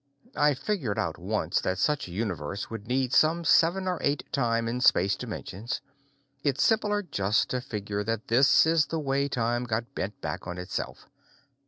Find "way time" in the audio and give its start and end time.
8.97-9.63